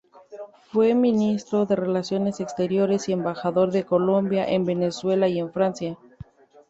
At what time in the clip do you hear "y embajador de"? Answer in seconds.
3.07-3.83